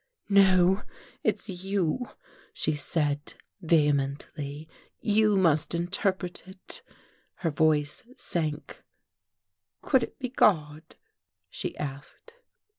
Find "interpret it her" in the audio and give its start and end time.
5.75-7.51